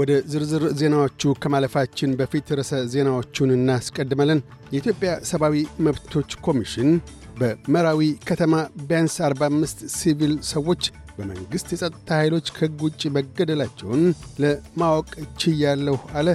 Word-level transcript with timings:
ወደ 0.00 0.12
ዝርዝር 0.32 0.64
ዜናዎቹ 0.80 1.32
ከማለፋችን 1.42 2.10
በፊት 2.18 2.48
ርዕሰ 2.58 2.72
ዜናዎቹን 2.92 3.50
እናስቀድማለን። 3.56 4.40
የኢትዮጵያ 4.72 5.10
ሰብአዊ 5.30 5.56
መብቶች 5.86 6.30
ኮሚሽን 6.46 6.90
በመራዊ 7.40 8.00
ከተማ 8.28 8.54
ቢያንስ 8.82 9.14
45 9.26 9.84
ሲቪል 9.96 10.34
ሰዎች 10.50 10.82
በመንግሥት 11.16 11.68
የጸጥታ 11.74 12.08
ኃይሎች 12.20 12.46
ከሕግ 12.56 12.80
ውጭ 12.86 13.02
መገደላቸውን 13.16 14.02
ለማወቅ 14.42 15.10
ችያለሁ 15.42 15.96
አለ። 16.18 16.28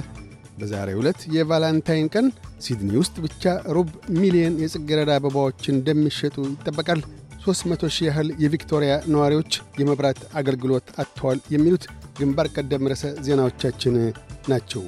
በዛሬው 0.58 1.00
ዕለት 1.00 1.20
የቫላንታይን 1.34 2.08
ቀን 2.14 2.26
ሲድኒ 2.64 2.90
ውስጥ 3.00 3.16
ብቻ 3.24 3.44
ሩብ 3.76 3.88
ሚሊዮን 4.18 4.54
የጽጌረዳ 4.62 5.12
አበባዎች 5.18 5.62
እንደሚሸጡ 5.74 6.36
ይጠበቃል። 6.52 7.00
300 7.44 7.90
ሺህ 7.94 8.06
ያህል 8.08 8.28
የቪክቶሪያ 8.42 8.92
ነዋሪዎች 9.12 9.52
የመብራት 9.80 10.20
አገልግሎት 10.40 10.86
አጥተዋል። 10.98 11.40
የሚሉት 11.54 11.84
ግንባር 12.18 12.46
ቀደም 12.54 12.88
ርዕሰ 12.90 13.04
ዜናዎቻችን 13.26 13.94
ናቸው። 14.50 14.84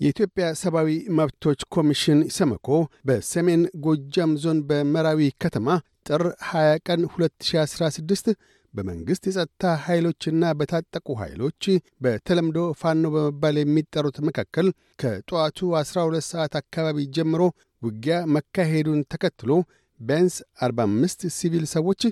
የኢትዮጵያ 0.00 0.46
ሰብአዊ 0.60 0.88
መብቶች 1.18 1.60
ኮሚሽን 1.74 2.18
ኢሰመኮ 2.30 2.68
በሰሜን 3.08 3.62
ጎጃም 3.84 4.32
ዞን 4.42 4.58
በመራዊ 4.68 5.20
ከተማ 5.44 5.68
ጥር 6.08 6.22
20 6.48 6.82
ቀን 6.88 7.02
2016 7.10 8.28
በመንግሥት 8.74 9.24
የጸጥታ 9.28 9.64
ኃይሎችና 9.84 10.44
በታጠቁ 10.58 11.06
ኃይሎች 11.22 11.62
በተለምዶ 12.04 12.58
ፋኖ 12.80 13.04
በመባል 13.14 13.56
የሚጠሩት 13.60 14.16
መካከል 14.28 14.68
ከጠዋቱ 15.02 15.70
12 15.80 16.28
ሰዓት 16.32 16.54
አካባቢ 16.62 17.06
ጀምሮ 17.18 17.42
ውጊያ 17.82 18.18
መካሄዱን 18.36 19.00
ተከትሎ 19.12 19.50
ቢያንስ 20.00 20.36
45 20.64 21.26
ሲቪል 21.36 21.64
ሰዎች 21.74 22.02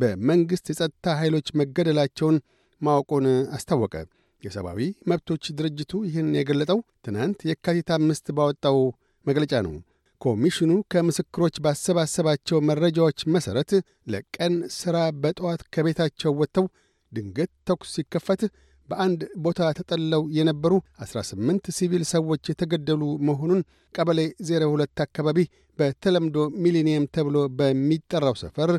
በመንግሥት 0.00 0.66
የጸጥታ 0.70 1.14
ኃይሎች 1.20 1.48
መገደላቸውን 1.60 2.36
ማወቁን 2.80 3.26
አስታወቀ። 3.56 3.94
የሰብአዊ 4.42 4.80
መብቶች 5.10 5.44
ድርጅቱ 5.56 5.92
ይህን 6.06 6.28
የገለጠው 6.36 6.78
ትናንት 7.06 7.40
የካቲት 7.48 7.88
አምስት 7.96 8.26
ባወጣው 8.36 8.78
መግለጫ 9.26 9.54
ነው። 9.66 9.74
ኮሚሽኑ 10.20 10.72
ከምስክሮች 10.92 11.56
ባሰባሰባቸው 11.64 12.58
መረጃዎች 12.68 13.20
መሠረት 13.34 13.70
ለቀን 14.12 14.54
ሥራ 14.78 14.96
በጠዋት 15.22 15.62
ከቤታቸው 15.74 16.32
ወጥተው 16.40 16.66
ድንገት 17.12 17.50
ተኩስ 17.68 17.92
ሲከፈት 17.96 18.42
በአንድ 18.88 19.20
ቦታ 19.44 19.60
ተጠለው 19.78 20.22
የነበሩ 20.36 20.72
18 21.04 21.70
ሲቪል 21.76 22.04
ሰዎች 22.12 22.42
የተገደሉ 22.50 23.02
መሆኑን 23.28 23.60
ቀበሌ 23.94 24.20
02 24.48 25.04
አካባቢ 25.06 25.38
በተለምዶ 25.78 26.36
ሚሊኒየም 26.64 27.08
ተብሎ 27.16 27.36
በሚጠራው 27.58 28.34
ሰፈር 28.42 28.70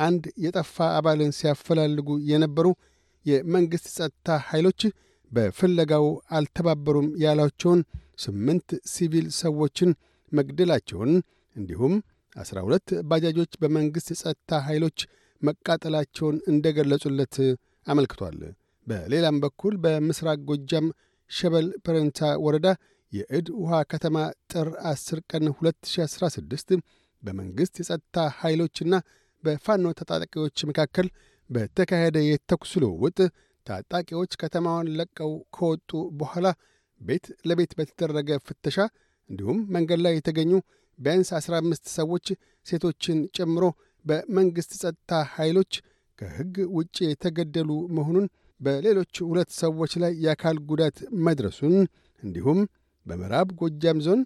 አንድ 0.00 0.24
የጠፋ 0.44 0.86
አባልን 0.96 1.32
ሲያፈላልጉ 1.38 2.10
የነበሩ 2.30 2.66
የመንግሥት 3.26 3.86
ጸጥታ 3.96 4.36
ኃይሎች 4.50 4.82
በፍለጋው 5.30 6.06
አልተባበሩም 6.36 7.08
ያሏቸውን 7.24 7.80
ስምንት 8.24 8.70
ሲቪል 8.92 9.26
ሰዎችን 9.40 9.90
መግደላቸውን 10.32 11.12
እንዲሁም 11.56 11.94
ዐሥራ 12.36 12.58
ሁለት 12.66 12.88
ባጃጆች 13.08 13.52
በመንግሥት 13.62 14.08
የጸጥታ 14.12 14.60
ኃይሎች 14.66 14.98
መቃጠላቸውን 15.42 16.36
እንደ 16.50 16.66
ገለጹለት 16.76 17.36
አመልክቷል። 17.86 18.38
በሌላም 18.86 19.36
በኩል 19.44 19.74
በምሥራቅ 19.84 20.38
ጎጃም 20.50 20.86
ሸበል 21.30 21.66
ፐረንታ 21.86 22.30
ወረዳ 22.44 22.68
የዕድ 23.12 23.46
ውሃ 23.60 23.78
ከተማ 23.92 24.16
ጥር 24.52 24.68
10 24.90 25.20
ቀን 25.30 25.44
2016 25.52 26.74
በመንግሥት 27.22 27.74
የጸጥታ 27.80 28.26
ኃይሎችና 28.38 28.92
በፋኖ 29.44 29.92
ታጣቂዎች 30.00 30.58
መካከል 30.70 31.06
በተካሄደ 31.50 32.18
የተኩስ 32.24 32.72
ልውውጥ 32.82 33.18
ታጣቂዎች 33.66 34.32
ከተማዋን 34.40 34.88
ለቀው 34.98 35.32
ከወጡ 35.56 35.90
በኋላ 36.20 36.46
ቤት 37.00 37.26
ለቤት 37.48 37.72
በተደረገ 37.78 38.30
ፍተሻ 38.46 38.76
እንዲሁም 39.30 39.58
መንገድ 39.76 40.00
ላይ 40.06 40.14
የተገኙ 40.16 40.52
ቢያንስ 40.98 41.28
15 41.38 41.94
ሰዎች 41.98 42.26
ሴቶችን 42.66 43.18
ጨምሮ 43.36 43.64
በመንግሥት 44.04 44.72
ጸጥታ 44.82 45.20
ኃይሎች 45.36 45.72
ከሕግ 46.18 46.56
ውጭ 46.78 46.96
የተገደሉ 47.06 47.70
መሆኑን 47.98 48.26
በሌሎች 48.60 49.14
ሁለት 49.28 49.50
ሰዎች 49.60 49.92
ላይ 50.02 50.12
የአካል 50.24 50.56
ጉዳት 50.70 50.96
መድረሱን 51.26 51.76
እንዲሁም 52.22 52.58
በምዕራብ 53.06 53.48
ጎጃም 53.60 54.00
ዞን 54.06 54.20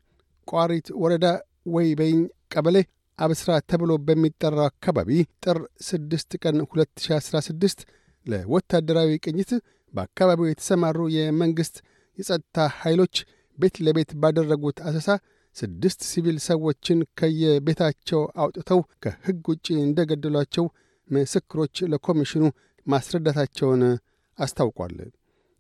ቋሪት 0.49 0.89
ወረዳ 1.03 1.27
ወይበኝ 1.75 2.17
ቀበሌ 2.55 2.77
አብስራ 3.19 3.51
ተብሎ 3.71 3.93
በሚጠራው 4.07 4.67
አካባቢ 4.71 5.11
ጥር 5.45 5.59
6 5.89 6.37
ቀን 6.43 6.57
2016 6.65 7.85
ለወታደራዊ 8.27 9.11
ቅኝት 9.25 9.51
በአካባቢው 9.95 10.49
የተሰማሩ 10.51 10.99
የመንግሥት 11.17 11.77
የጸጥታ 12.19 12.67
ኃይሎች 12.81 13.17
ቤት 13.59 13.77
ለቤት 13.87 14.11
ባደረጉት 14.23 14.79
አሰሳ 14.89 15.09
ስድስት 15.57 16.01
ሲቪል 16.09 16.39
ሰዎችን 16.47 17.01
ከየቤታቸው 17.19 18.23
አውጥተው 18.43 18.81
ከሕግ 19.05 19.45
ውጭ 19.53 19.67
እንደ 19.83 20.01
ገደሏቸው 20.11 20.65
ምስክሮች 21.11 21.77
ለኮሚሽኑ 21.93 22.45
ማስረዳታቸውን 22.87 23.83
አስታውቋል። 24.39 24.97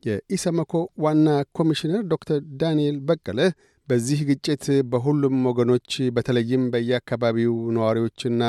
የኢሰመኮ 0.03 0.73
ዋና 1.05 1.29
ኮሚሽነር 1.59 2.03
ዶክተር 2.13 2.41
ዳንኤል 2.63 2.97
በቀለ 3.09 3.41
በዚህ 3.89 4.21
ግጭት 4.29 4.63
በሁሉም 4.91 5.37
ወገኖች 5.49 5.89
በተለይም 6.17 6.63
በየአካባቢው 6.73 7.55
ነዋሪዎችና 7.77 8.43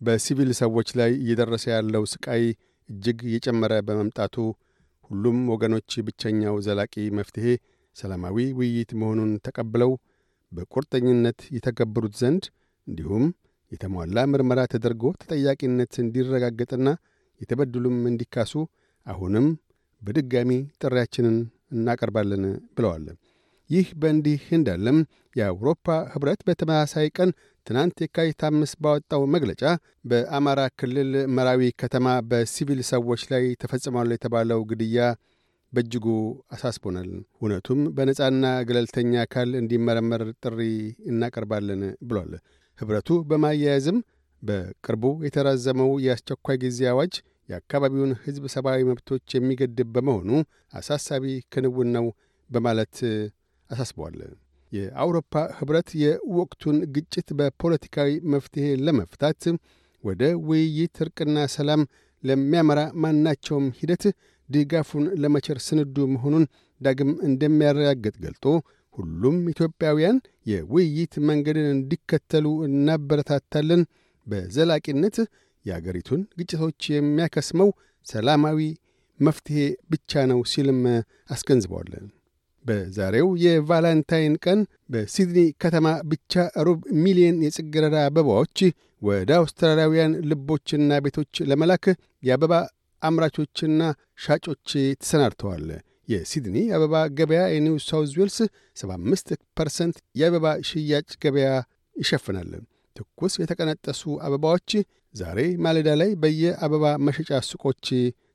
በሲቪል 0.00 0.50
ሰዎች 0.60 0.88
ላይ 1.00 1.10
እየደረሰ 1.20 1.64
ያለው 1.74 2.04
ስቃይ 2.12 2.44
እጅግ 2.88 3.20
እየጨመረ 3.28 3.72
በመምጣቱ 3.86 4.34
ሁሉም 5.10 5.38
ወገኖች 5.52 5.92
ብቸኛው 6.06 6.56
ዘላቂ 6.66 6.94
መፍትሔ 7.18 7.46
ሰላማዊ 7.96 8.36
ውይይት 8.58 8.92
መሆኑን 9.00 9.32
ተቀብለው 9.46 9.92
በቁርጠኝነት 10.52 11.40
የተገብሩት 11.56 12.14
ዘንድ 12.22 12.44
እንዲሁም 12.86 13.24
የተሟላ 13.72 14.26
ምርመራ 14.32 14.60
ተደርጎ 14.72 15.12
ተጠያቂነት 15.22 15.92
እንዲረጋገጥና 16.04 16.88
የተበደሉም 17.40 17.98
እንዲካሱ 18.10 18.52
አሁንም 19.06 19.46
በድጋሚ 20.02 20.50
ጥሪያችንን 20.82 21.36
እናቀርባለን 21.72 22.44
ብለዋል። 22.76 23.04
ይህ 23.70 23.88
በእንዲህ 24.00 24.42
እንዳለም 24.56 24.98
የአውሮፓ 25.36 25.86
ኅብረት 26.12 26.40
በተመሳሳይ 26.48 27.06
ቀን 27.16 27.30
ትናንት 27.66 27.96
የካቲት 28.02 28.40
አምስት 28.48 28.76
ባወጣው 28.84 29.22
መግለጫ 29.34 29.62
በአማራ 30.10 30.60
ክልል 30.80 31.12
መራዊ 31.36 31.68
ከተማ 31.82 32.06
በሲቪል 32.30 32.80
ሰዎች 32.90 33.22
ላይ 33.32 33.44
ተፈጽሟል 33.62 34.10
የተባለው 34.14 34.62
ግድያ 34.70 35.02
በእጅጉ 35.72 36.06
አሳስቦናል። 36.54 37.10
እውነቱም 37.36 37.80
በነጻና 37.96 38.46
ገለልተኛ 38.68 39.12
አካል 39.24 39.50
እንዲመረመር 39.60 40.24
ጥሪ 40.42 40.58
እናቀርባለን 41.12 41.82
ብሏል። 42.08 42.32
ኅብረቱ 42.78 43.10
በማያያዝም 43.30 43.98
በቅርቡ 44.42 45.04
የተራዘመው 45.26 45.90
የአስቸኳይ 46.04 46.56
ጊዜ 46.64 46.80
አዋጅ 46.92 47.14
የአካባቢውን 47.48 48.12
ሕዝብ 48.24 48.44
ሰብአዊ 48.54 48.80
መብቶች 48.90 49.34
የሚገድብ 49.36 49.88
በመሆኑ 49.94 50.30
አሳሳቢ 50.74 51.24
ክንውን 51.52 51.88
ነው 51.96 52.06
በማለት 52.50 52.96
አሳስበዋል። 53.72 54.18
የአውሮፓ 54.72 55.32
ኅብረት 55.56 55.88
የወቅቱን 56.02 56.76
ግጭት 56.94 57.28
በፖለቲካዊ 57.38 58.10
መፍትሔ 58.32 58.66
ለመፍታት 58.86 59.42
ወደ 60.04 60.22
ውይይት፣ 60.48 60.96
እርቅና 61.04 61.38
ሰላም 61.54 61.82
ለሚያመራ 62.22 62.80
ማናቸውም 63.02 63.66
ሂደት 63.78 64.04
ድጋፉን 64.48 65.04
ለመቸር 65.22 65.58
ስንዱ 65.66 65.96
መሆኑን 66.14 66.44
ዳግም 66.80 67.10
እንደሚያረጋግጥ 67.28 68.14
ገልጦ 68.24 68.44
ሁሉም 68.94 69.36
ኢትዮጵያውያን 69.52 70.16
የውይይት 70.46 71.14
መንገድን 71.28 71.68
እንዲከተሉ 71.74 72.46
እናበረታታለን። 72.66 73.82
በዘላቂነት 74.26 75.16
የአገሪቱን 75.64 76.20
ግጭቶች 76.38 76.82
የሚያከስመው 76.92 77.70
ሰላማዊ 78.06 78.60
መፍትሔ 79.20 79.58
ብቻ 79.92 80.22
ነው 80.30 80.40
ሲልም 80.52 80.80
አስገንዝበዋል። 81.30 81.90
በዛሬው 82.64 83.28
የቫላንታይን 83.44 84.34
ቀን 84.44 84.60
በሲድኒ 84.92 85.40
ከተማ 85.62 85.86
ብቻ 86.10 86.32
ሩብ 86.66 86.80
ሚሊዮን 87.04 87.38
የጽጌረዳ 87.46 87.96
አበባዎች 88.06 88.58
ወደ 89.02 89.30
አውስትራሊያውያን 89.38 90.12
ልቦችና 90.30 91.00
ቤቶች 91.04 91.42
ለመላክ 91.50 91.86
የአበባ 92.22 92.54
አምራቾችና 93.02 93.80
ሻጮች 94.24 94.68
ተሰናድተዋል። 95.00 95.66
የሲድኒ 96.08 96.56
አበባ 96.76 96.94
ገበያ 97.18 97.42
የኒው 97.52 97.76
ሳውዝ 97.86 98.12
ዌልስ 98.18 98.38
75 98.76 99.28
ፐርሰንት 99.58 99.96
የአበባ 100.20 100.46
ሽያጭ 100.68 101.10
ገበያ 101.24 101.50
ይሸፍናል። 101.96 102.50
ትኩስ 102.96 103.34
የተቀነጠሱ 103.40 104.02
አበባዎች 104.26 104.70
ዛሬ 105.14 105.38
ማለዳ 105.64 105.90
ላይ 106.00 106.10
በየአበባ 106.22 106.84
መሸጫ 107.06 107.40
ሱቆች 107.48 107.86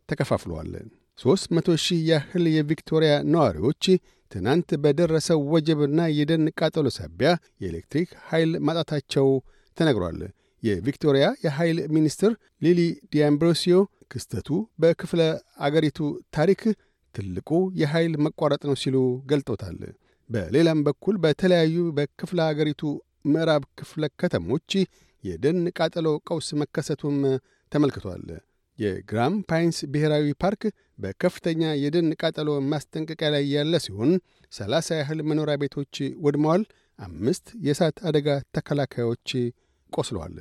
ተከፋፍለዋል። 0.09 0.71
ሦስት 1.19 1.47
መቶ 1.55 1.75
ሺህ 1.83 1.99
ያህል 2.09 2.45
የቪክቶሪያ 2.55 3.13
ነዋሪዎች 3.33 3.83
ትናንት 4.31 4.69
በደረሰው 4.83 5.39
ወጀብና 5.53 5.99
የደን 6.17 6.43
ቃጠሎ 6.59 6.87
ሳቢያ 6.97 7.29
የኤሌክትሪክ 7.61 8.09
ኃይል 8.27 8.51
ማጣታቸው 8.67 9.27
ተነግሯል። 9.77 10.19
የቪክቶሪያ 10.63 11.25
የኃይል 11.45 11.79
ሚኒስትር 11.95 12.31
ሊሊ 12.65 12.79
ዲያምብሮሲዮ 13.13 13.77
ክስተቱ 14.11 14.47
በክፍለ 14.81 15.21
አገሪቱ 15.65 15.99
ታሪክ 16.37 16.61
ትልቁ 17.15 17.49
የኃይል 17.81 18.13
መቋረጥ 18.25 18.61
ነው 18.69 18.75
ሲሉ 18.81 18.97
ገልጦታል። 19.31 19.79
በሌላም 20.29 20.79
በኩል 20.87 21.15
በተለያዩ 21.23 21.77
በክፍለ 21.97 22.39
አገሪቱ 22.47 22.81
ምዕራብ 23.27 23.63
ክፍለ 23.79 24.05
ከተሞች 24.21 24.71
የደን 25.23 25.61
ቃጠሎ 25.77 26.07
ቀውስ 26.27 26.49
መከሰቱም 26.61 27.17
ተመልክቷል። 27.71 28.25
የግራምፒያንስ 28.79 29.77
ብሔራዊ 29.93 30.27
ፓርክ 30.41 30.63
በከፍተኛ 30.99 31.61
የደን 31.81 32.09
ቃጠሎ 32.21 32.49
ማስጠንቀቂያ 32.71 33.29
ላይ 33.35 33.43
ያለ 33.53 33.75
ሲሆን 33.85 34.11
ሰላሳ 34.51 34.97
ያህል 34.99 35.19
መኖሪያ 35.29 35.55
ቤቶች 35.63 35.95
ወድመዋል። 36.25 36.63
አምስት 36.99 37.45
የእሳት 37.65 37.97
አደጋ 38.09 38.27
ተከላካዮች 38.55 39.29
ቆስለዋል። 39.93 40.37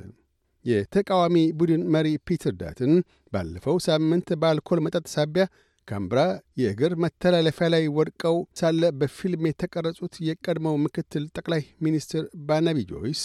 የተቃዋሚ 0.65 1.35
ቡድን 1.59 1.83
መሪ 1.95 2.07
ፒተር 2.27 2.53
ዳትን 2.61 2.93
ባለፈው 3.33 3.77
ሳምንት 3.85 4.29
በአልኮል 4.41 4.79
መጠጥ 4.85 5.05
ሳቢያ 5.13 5.43
ካምብራ 5.87 6.21
የእግር 6.61 6.93
መተላለፊያ 7.03 7.67
ላይ 7.73 7.83
ወድቀው 7.97 8.37
ሳለ 8.59 8.89
በፊልም 8.99 9.47
የተቀረጹት 9.47 10.15
የቀድሞው 10.27 10.75
ምክትል 10.85 11.25
ጠቅላይ 11.37 11.61
ሚኒስትር 11.85 12.23
ባናቢ 12.47 12.79
ጆይስ 12.91 13.23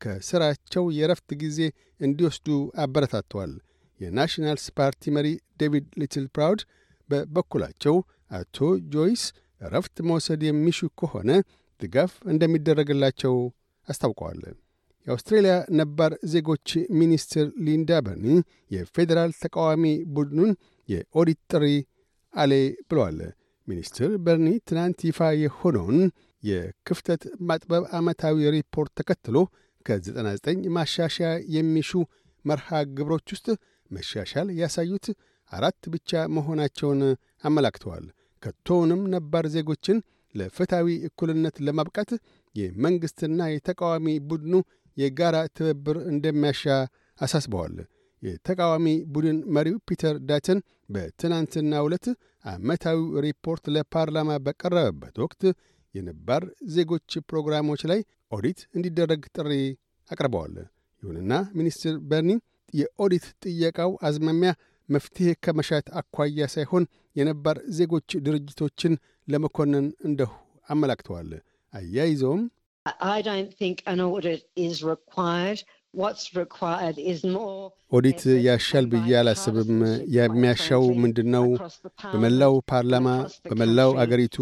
ከሥራቸው 0.00 0.84
የረፍት 0.96 1.30
ጊዜ 1.42 1.58
እንዲወስዱ 2.00 2.48
አበረታተዋል። 2.76 3.52
የናሽናልስ 4.00 4.66
ፓርቲ 4.78 5.12
መሪ 5.16 5.28
ዴቪድ 5.60 5.86
ሊትል 6.00 6.26
ፕራውድ 6.34 6.62
በበኩላቸው 7.08 7.96
አቶ 8.30 8.56
ጆይስ 8.94 9.24
እረፍት 9.60 9.96
መውሰድ 10.08 10.40
የሚሹ 10.46 10.88
ከሆነ 11.00 11.30
ድጋፍ 11.80 12.12
እንደሚደረግላቸው 12.32 13.34
አስታውቀዋል። 13.88 14.40
የአውስትሬልያ 15.06 15.54
ነባር 15.78 16.12
ዜጎች 16.32 16.68
ሚኒስትር 17.00 17.46
ሊንዳ 17.66 17.90
በርኒ 18.06 18.28
የፌዴራል 18.74 19.32
ተቃዋሚ 19.42 19.84
ቡድኑን 20.14 20.52
የኦዲት 20.88 21.40
ጥሪ 21.52 21.66
አሌ 22.34 22.52
ብለዋል። 22.88 23.18
ሚኒስትር 23.68 24.10
በርኒ 24.24 24.48
ትናንት 24.68 24.98
ይፋ 25.08 25.28
የሆነውን 25.42 26.00
የክፍተት 26.42 27.22
ማጥበብ 27.48 27.84
ዓመታዊ 27.98 28.50
ሪፖርት 28.56 28.92
ተከትሎ 29.00 29.36
ከ99 29.86 30.68
ማሻሻያ 30.76 31.30
የሚሹ 31.56 31.90
መርሃ 32.44 32.68
ግብሮች 32.96 33.26
ውስጥ 33.34 33.46
መሻሻል 33.90 34.48
ያሳዩት 34.60 35.06
አራት 35.52 35.82
ብቻ 35.94 36.22
መሆናቸውን 36.36 37.00
አመላክተዋል። 37.44 38.06
ከቶውንም 38.42 39.02
ነባር 39.14 39.44
ዜጎችን 39.54 39.98
ለፍትሐዊ 40.34 40.88
እኩልነት 41.08 41.56
ለማብቃት 41.66 42.10
የመንግሥትና 42.54 43.40
የተቃዋሚ 43.52 44.06
ቡድኑ 44.30 44.54
የጋራ 44.96 45.36
ትብብር 45.56 45.96
እንደሚያሻ 46.10 46.62
አሳስበዋል። 47.18 47.76
የተቃዋሚ 48.22 48.86
ቡድን 49.14 49.38
መሪው 49.56 49.76
ፒተር 49.88 50.16
ዳተን 50.28 50.58
በትናንትና 50.94 51.80
ዕለት 51.86 52.06
ዓመታዊው 52.44 53.06
ሪፖርት 53.26 53.64
ለፓርላማ 53.74 54.30
በቀረበበት 54.46 55.16
ወቅት 55.24 55.42
የነባር 55.94 56.42
ዜጎች 56.74 57.12
ፕሮግራሞች 57.30 57.82
ላይ 57.90 58.00
ኦዲት 58.32 58.60
እንዲደረግ 58.76 59.22
ጥሪ 59.36 59.50
አቅርበዋል። 60.10 60.54
ይሁንና 61.02 61.32
ሚኒስትር 61.58 61.94
በርኒ 62.10 62.32
የኦዲት 62.76 63.26
ጥየቃው 63.44 63.92
አዝማሚያ 64.08 64.50
መፍትሔ 64.88 65.28
ከመሻት 65.44 65.86
አኳያ 66.00 66.46
ሳይሆን 66.54 66.84
የነባር 67.16 67.58
ዜጎች 67.78 68.10
ድርጅቶችን 68.26 68.94
ለመኮነን 69.28 69.86
እንደሁ 70.08 70.32
አመላክተዋል። 70.68 71.30
አያይዘውም 71.72 72.42
ኦዲት 77.92 78.22
ያሻል 78.46 78.86
ብዬ 78.92 79.10
አላስብም። 79.20 79.72
የሚያሻው 80.16 80.84
ምንድን 81.02 81.28
ነው? 81.36 81.46
በመላው 82.12 82.54
ፓርላማ፣ 82.70 83.08
በመላው 83.50 83.92
አገሪቱ 84.02 84.36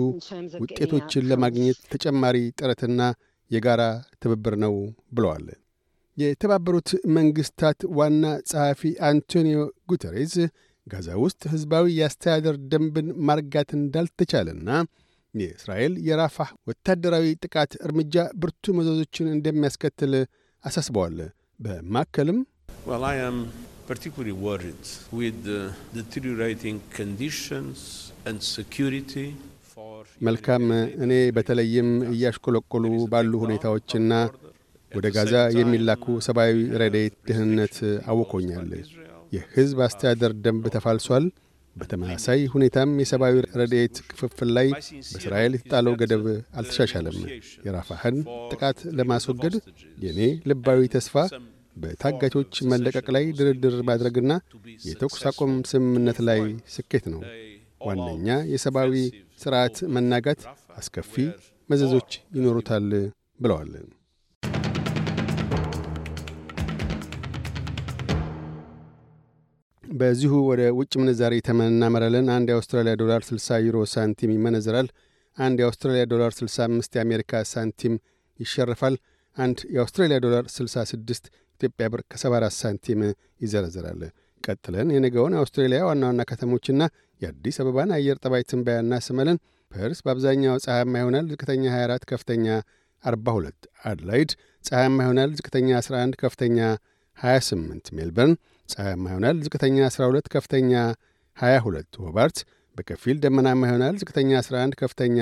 ውጤቶችን 0.65 1.29
ለማግኘት 1.31 1.81
ተጨማሪ 1.95 2.39
ጥረትና 2.61 3.01
የጋራ 3.51 3.83
ትብብር 4.23 4.57
ነው 4.65 4.75
ብለዋል። 5.13 5.47
የተባበሩት 6.17 6.89
መንግሥታት 7.17 7.81
ዋና 7.99 8.25
ጸሐፊ 8.51 8.81
አንቶኒዮ 9.09 9.61
ጉተሬዝ 9.91 10.35
ጋዛ 10.87 11.09
ውስጥ 11.23 11.43
ሕዝባዊ 11.53 11.85
የአስተዳደር 11.97 12.57
ደንብን 12.73 13.09
ማርጋት 13.29 13.71
እንዳልተቻለና 13.79 14.69
የእስራኤል 15.35 15.95
የራፋህ 16.09 16.51
ወታደራዊ 16.71 17.27
ጥቃት 17.45 17.73
እርምጃ 17.87 18.15
ብርቱ 18.43 18.75
መዘዞችን 18.79 19.33
እንደሚያስከትል 19.35 20.13
አሳስበዋል። 20.65 21.17
በማከልም 21.61 22.39
መልካም 30.21 30.65
እኔ 31.05 31.13
በተለይም 31.37 31.89
እያሽቆለቆሉ 32.11 32.85
ባሉ 33.13 33.33
ሁኔታዎችና 33.43 34.13
ወደ 34.95 35.07
ጋዛ 35.15 35.35
የሚላኩ 35.59 36.05
ሰብአዊ 36.27 36.53
ረድኤት 36.81 37.15
ደህንነት 37.29 37.77
አውቆኛል። 38.11 38.71
የሕዝብ 39.33 39.79
አስተዳደር 39.87 40.33
ደንብ 40.45 40.65
ተፋልሷል። 40.75 41.25
በተመሳሳይ 41.77 42.41
ሁኔታም 42.53 42.91
የሰብአዊ 43.03 43.37
ረድኤት 43.61 43.97
ክፍፍል 44.11 44.51
ላይ 44.57 44.69
በእስራኤል 44.73 45.55
የተጣለው 45.57 45.95
ገደብ 46.01 46.25
አልተሻሻለም። 46.59 47.17
የራፋህን 47.67 48.19
ጥቃት 48.53 48.81
ለማስወገድ 48.99 49.55
የእኔ 50.05 50.21
ልባዊ 50.51 50.83
ተስፋ 50.95 51.17
በታጋቾች 51.77 52.55
መለቀቅ 52.73 53.07
ላይ 53.17 53.25
ድርድር 53.39 53.77
ማድረግና 53.89 54.33
የተኩስ 54.85 55.25
አቁም 55.31 55.55
ስምምነት 55.71 56.21
ላይ 56.29 56.41
ስኬት 56.75 57.07
ነው። 57.15 57.23
ዋነኛ 57.87 58.29
የሰብአዊ 58.53 58.95
ሥርዓት 59.43 59.77
መናጋት 59.95 60.43
አስከፊ 60.77 61.15
መዘዞች 61.69 62.11
ይኖሩታል 62.37 62.89
ብለዋል። 63.41 63.73
በዚሁ 69.95 70.33
ወደ 70.49 70.63
ውጭ 70.77 70.93
ምንዛሪ 71.01 71.35
ተመን 71.47 71.69
እናመራለን። 71.73 72.27
አንድ 72.37 72.49
የአውስትራሊያ 72.51 72.95
ዶላር 73.03 73.21
60 73.27 73.59
ዩሮ 73.67 73.79
ሳንቲም 73.93 74.31
ይመነዝራል። 74.35 74.89
አንድ 75.39 75.59
የአውስትራሊያ 75.63 76.05
ዶላር 76.13 76.33
65 76.37 76.97
የአሜሪካ 76.99 77.43
ሳንቲም 77.53 77.95
ይሸርፋል። 78.41 78.95
አንድ 79.37 79.59
የአውስትራሊያ 79.75 80.19
ዶላር 80.25 80.45
66 80.55 81.29
ኢትዮጵያ 81.61 81.87
ብር 81.93 82.01
ከ74 82.13 82.57
ሳንቲም 82.61 83.01
ይዘረዝራል። 83.45 84.01
ቀጥለን 84.45 84.89
የነገውን 84.95 85.35
የአውስትሬሊያ 85.37 85.81
ዋና 85.89 86.05
ዋና 86.11 86.23
ከተሞችና 86.31 86.83
የአዲስ 87.21 87.59
አበባን 87.63 87.93
አየር 87.97 88.17
ጠባይ 88.25 88.43
ትንበያ 88.51 88.79
እናሰማለን። 88.85 89.39
ፐርስ 89.71 90.01
በአብዛኛው 90.05 90.57
ፀሐያማ 90.65 90.95
ይሆናል። 91.03 91.29
ዝቅተኛ 91.33 91.65
24፣ 91.75 92.09
ከፍተኛ 92.11 92.47
42። 93.05 93.61
አድላይድ 93.85 94.31
ፀሐያማ 94.65 94.99
ይሆናል። 95.07 95.31
ዝቅተኛ 95.39 95.71
11፣ 95.81 96.19
ከፍተኛ 96.23 96.59
28። 97.19 97.95
ሜልበርን 97.97 98.35
ፀሐያማ 98.69 99.05
ይሆናል። 99.11 99.37
ዝቅተኛ 99.45 99.77
12፣ 99.89 100.29
ከፍተኛ 100.35 100.73
22። 101.39 101.99
ሆባርት 102.03 102.39
በከፊል 102.77 103.17
ደመናማ 103.25 103.63
ይሆናል። 103.69 103.95
ዝቅተኛ 104.03 104.31
11፣ 104.41 104.75
ከፍተኛ 104.75 105.19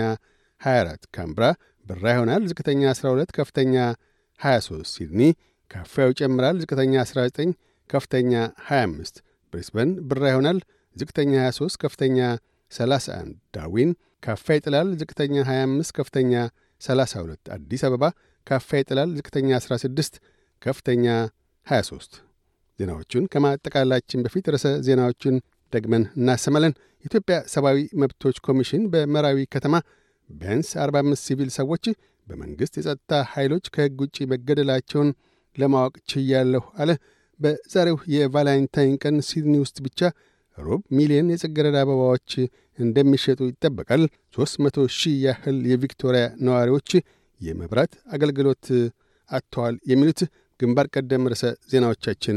24። 0.60 1.08
ካምብራ 1.16 1.44
ብራ 1.86 2.04
ይሆናል። 2.14 2.42
ዝቅተኛ 2.50 2.82
12፣ 2.92 3.32
ከፍተኛ 3.38 3.74
23። 4.40 4.94
ሲድኒ 4.94 5.20
ካፋው 5.70 6.10
ይጨምራል። 6.12 6.56
ዝቅተኛ 6.62 6.94
19፣ 7.04 7.52
ከፍተኛ 7.90 8.32
25። 8.68 9.20
ብሪስበን 9.52 9.90
ብራ 10.10 10.24
ይሆናል። 10.32 10.58
ዝቅተኛ 10.96 11.32
23፣ 11.42 11.76
ከፍተኛ 11.84 12.18
31። 12.72 13.30
ዳርዊን 13.54 13.90
ካፋ 14.22 14.46
ይጥላል። 14.58 14.88
ዝቅተኛ 15.00 15.34
25፣ 15.46 15.94
ከፍተኛ 15.98 16.32
32። 16.80 17.50
አዲስ 17.56 17.82
አበባ 17.88 18.04
ካፋ 18.46 18.68
ይጥላል። 18.80 19.10
ዝቅተኛ 19.18 19.48
16፣ 19.60 20.14
ከፍተኛ 20.62 21.06
23። 21.66 22.20
ዜናዎቹን 22.78 23.24
ከማጠቃላችን 23.32 24.22
በፊት 24.24 24.46
ርዕሰ 24.54 24.68
ዜናዎቹን 24.86 25.36
ደግመን 25.72 26.04
እናሰማለን። 26.18 26.72
የኢትዮጵያ 27.04 27.36
ሰብአዊ 27.52 27.78
መብቶች 28.02 28.36
ኮሚሽን 28.46 28.82
በመራዊ 28.92 29.38
ከተማ 29.54 29.74
ቢያንስ 30.30 30.68
45 30.82 31.24
ሲቪል 31.26 31.50
ሰዎች 31.58 31.84
በመንግሥት 32.26 32.74
የጸጥታ 32.78 33.12
ኃይሎች 33.32 33.64
ከሕግ 33.74 33.98
ውጭ 34.04 34.16
መገደላቸውን 34.32 35.08
ለማወቅ 35.56 35.94
ችያለሁ 36.10 36.62
አለ። 36.82 36.90
በዛሬው 37.40 37.96
የቫላንታይን 38.14 38.96
ቀን 39.02 39.16
ሲድኒ 39.28 39.54
ውስጥ 39.64 39.76
ብቻ 39.86 40.00
ሩብ 40.58 40.82
ሚሊዮን 40.96 41.32
የጽጌረዳ 41.32 41.76
አበባዎች 41.84 42.30
እንደሚሸጡ 42.78 43.40
ይጠበቃል። 43.50 44.02
300 44.36 44.86
ሺህ 44.98 45.14
ያህል 45.26 45.58
የቪክቶሪያ 45.70 46.24
ነዋሪዎች 46.46 46.90
የመብራት 47.40 47.92
አገልግሎት 48.14 48.66
አጥተዋል። 49.30 49.76
የሚሉት 49.90 50.20
ግንባር 50.60 50.86
ቀደም 50.94 51.28
ርዕሰ 51.32 51.44
ዜናዎቻችን 51.70 52.36